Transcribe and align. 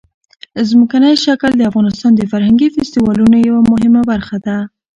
ځمکنی 0.69 1.13
شکل 1.25 1.51
د 1.55 1.61
افغانستان 1.69 2.11
د 2.15 2.21
فرهنګي 2.31 2.67
فستیوالونو 2.75 3.35
یوه 3.47 3.61
مهمه 3.71 4.01
برخه 4.11 4.37
ده. 4.45 4.57